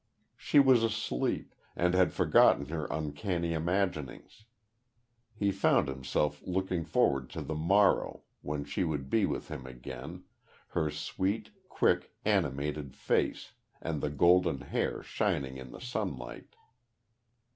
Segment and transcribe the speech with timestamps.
[0.35, 4.45] She was asleep, and had forgotten her uncanny imaginings.
[5.35, 10.23] He found himself looking forward to the morrow when she would be with him again
[10.69, 16.55] her sweet, quick, animated face, and the golden hair shining in the sunlight.